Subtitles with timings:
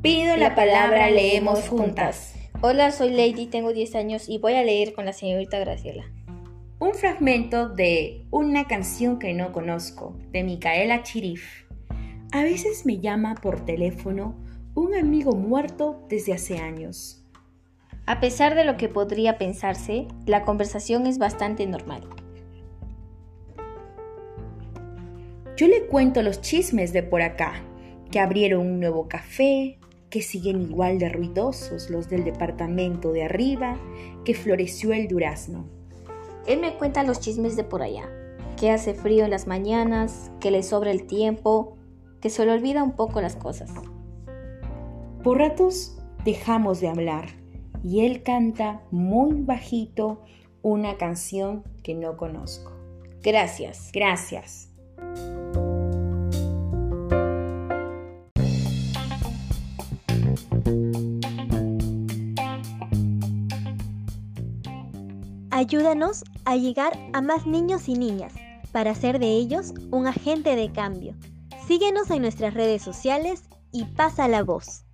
[0.00, 2.32] Pido la palabra, leemos juntas.
[2.60, 6.04] Hola, soy Lady, tengo 10 años y voy a leer con la señorita Graciela.
[6.78, 11.64] Un fragmento de Una canción que no conozco, de Micaela Chirif.
[12.30, 14.36] A veces me llama por teléfono
[14.76, 17.24] un amigo muerto desde hace años.
[18.06, 22.08] A pesar de lo que podría pensarse, la conversación es bastante normal.
[25.56, 27.64] Yo le cuento los chismes de por acá,
[28.12, 29.78] que abrieron un nuevo café,
[30.10, 33.76] que siguen igual de ruidosos los del departamento de arriba,
[34.24, 35.66] que floreció el durazno.
[36.46, 38.08] Él me cuenta los chismes de por allá,
[38.56, 41.76] que hace frío en las mañanas, que le sobra el tiempo,
[42.20, 43.70] que se le olvida un poco las cosas.
[45.22, 47.26] Por ratos dejamos de hablar
[47.84, 50.22] y él canta muy bajito
[50.62, 52.72] una canción que no conozco.
[53.22, 53.90] Gracias.
[53.92, 54.70] Gracias.
[65.50, 68.32] Ayúdanos a llegar a más niños y niñas
[68.70, 71.14] para hacer de ellos un agente de cambio.
[71.66, 74.84] Síguenos en nuestras redes sociales y pasa la voz.